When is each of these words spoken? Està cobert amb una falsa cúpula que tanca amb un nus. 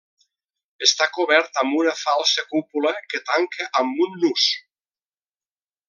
Està 0.85 1.07
cobert 1.17 1.59
amb 1.63 1.77
una 1.81 1.93
falsa 1.99 2.47
cúpula 2.55 2.95
que 3.13 3.23
tanca 3.31 3.71
amb 3.83 4.03
un 4.07 4.19
nus. 4.25 4.49